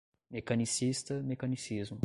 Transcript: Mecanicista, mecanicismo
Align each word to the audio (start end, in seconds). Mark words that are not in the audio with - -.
Mecanicista, 0.31 1.21
mecanicismo 1.21 1.99